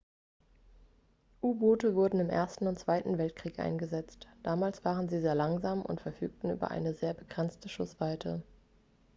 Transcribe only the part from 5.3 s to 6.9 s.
langsam und verfügten über